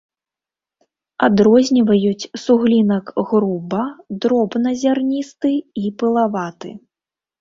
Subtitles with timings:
[1.27, 3.87] Адрозніваюць суглінак груба-,
[4.25, 6.69] дробназярністы і пылаваты.